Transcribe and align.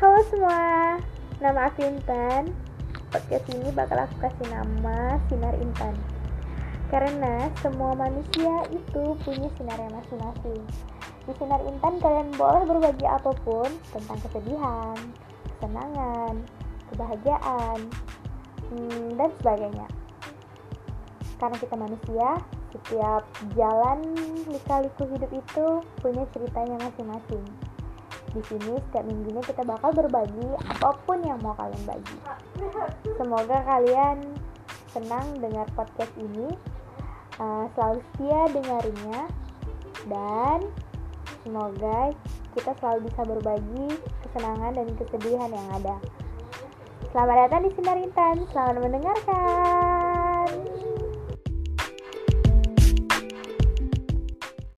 semua, 0.00 0.96
nama 1.44 1.68
aku 1.68 1.84
Intan. 1.84 2.56
Podcast 3.12 3.44
ini 3.52 3.68
bakal 3.76 4.00
aku 4.00 4.16
kasih 4.24 4.48
nama 4.48 5.20
Sinar 5.28 5.52
Intan. 5.60 5.92
Karena 6.88 7.52
semua 7.60 7.92
manusia 7.92 8.64
itu 8.72 9.12
punya 9.20 9.52
sinarnya 9.60 9.92
masing-masing. 9.92 10.64
Di 11.28 11.32
Sinar 11.36 11.60
Intan 11.68 12.00
kalian 12.00 12.32
boleh 12.32 12.64
berbagi 12.64 13.04
apa 13.04 13.28
pun 13.44 13.68
tentang 13.92 14.16
kesedihan, 14.24 14.96
kesenangan, 15.52 16.48
kebahagiaan, 16.88 17.78
hmm, 18.72 19.20
dan 19.20 19.28
sebagainya. 19.36 19.88
Karena 21.36 21.56
kita 21.60 21.76
manusia, 21.76 22.28
setiap 22.72 23.28
jalan 23.52 24.00
lika-liku 24.48 25.04
hidup 25.12 25.28
itu 25.28 25.66
punya 26.00 26.24
ceritanya 26.32 26.88
masing-masing. 26.88 27.44
Di 28.30 28.42
sini 28.46 28.78
setiap 28.78 29.04
minggunya 29.06 29.42
kita 29.42 29.66
bakal 29.66 29.90
berbagi 29.90 30.48
apa 30.62 30.94
pun 31.02 31.18
yang 31.26 31.42
mau 31.42 31.54
kalian 31.58 31.82
bagi. 31.82 32.16
Semoga 33.18 33.58
kalian 33.66 34.22
senang 34.94 35.38
dengar 35.42 35.66
podcast 35.74 36.14
ini, 36.18 36.46
uh, 37.42 37.66
selalu 37.74 37.98
setia 38.14 38.40
dengarinya, 38.54 39.20
dan 40.06 40.58
semoga 41.42 42.14
kita 42.54 42.70
selalu 42.78 43.10
bisa 43.10 43.20
berbagi 43.26 43.86
kesenangan 44.26 44.72
dan 44.78 44.86
kesedihan 44.94 45.50
yang 45.50 45.68
ada. 45.82 45.96
Selamat 47.10 47.36
datang 47.46 47.60
di 47.66 47.70
Sinar 47.74 47.98
Intan, 47.98 48.36
selamat 48.54 48.86
mendengarkan. 48.86 49.79